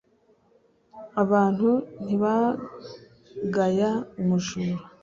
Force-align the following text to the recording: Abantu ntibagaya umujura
Abantu 1.23 1.69
ntibagaya 2.03 3.91
umujura 4.21 4.77